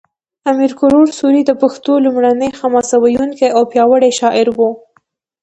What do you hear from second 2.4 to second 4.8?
حماسه ویونکی او پیاوړی شاعر و